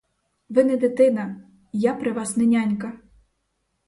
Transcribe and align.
Ви 0.49 0.63
не 0.63 0.77
дитина, 0.77 1.49
я 1.73 1.93
при 1.95 2.11
вас 2.11 2.37
не 2.37 2.45
нянька. 2.45 2.99